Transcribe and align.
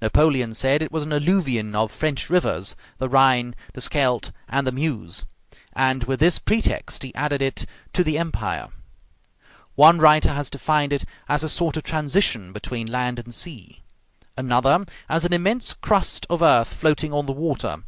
Napoleon 0.00 0.54
said 0.54 0.80
it 0.80 0.92
was 0.92 1.02
an 1.02 1.10
alluvion 1.12 1.74
of 1.74 1.90
French 1.90 2.30
rivers, 2.30 2.76
the 2.98 3.08
Rhine, 3.08 3.52
the 3.74 3.80
Scheldt, 3.80 4.30
and 4.48 4.64
the 4.64 4.70
Meuse, 4.70 5.24
and 5.72 6.04
with 6.04 6.20
this 6.20 6.38
pretext 6.38 7.02
he 7.02 7.12
added 7.16 7.42
it 7.42 7.66
to 7.92 8.04
the 8.04 8.16
Empire. 8.16 8.68
One 9.74 9.98
writer 9.98 10.34
has 10.34 10.48
defined 10.48 10.92
it 10.92 11.04
as 11.28 11.42
a 11.42 11.48
sort 11.48 11.76
of 11.76 11.82
transition 11.82 12.52
between 12.52 12.86
land 12.86 13.18
and 13.18 13.34
sea. 13.34 13.82
Another, 14.36 14.86
as 15.08 15.24
an 15.24 15.32
immense 15.32 15.74
crust 15.74 16.26
of 16.30 16.42
earth 16.42 16.72
floating 16.72 17.12
on 17.12 17.26
the 17.26 17.32
water. 17.32 17.78